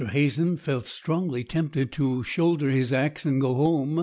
[0.13, 3.99] Hazen felt strongly tempted to shoulder his axe and go home.